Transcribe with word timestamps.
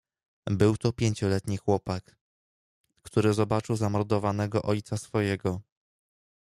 "Był 0.47 0.77
to 0.77 0.93
pięcioletni 0.93 1.57
chłopak, 1.57 2.15
który 3.01 3.33
zobaczył 3.33 3.75
zamordowanego 3.75 4.61
ojca 4.61 4.97
swojego..." 4.97 5.61